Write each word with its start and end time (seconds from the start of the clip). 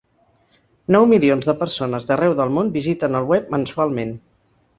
Nou 0.95 1.03
milions 1.11 1.49
de 1.49 1.55
persones 1.59 2.07
d'arreu 2.09 2.33
del 2.41 2.55
món 2.57 2.73
visiten 2.79 3.19
el 3.21 3.29
web 3.35 3.53
mensualment. 3.59 4.17